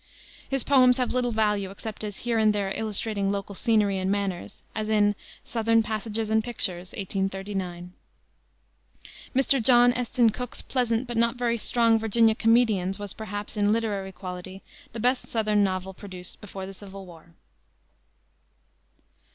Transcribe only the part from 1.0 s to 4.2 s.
little value except as here and there illustrating local scenery and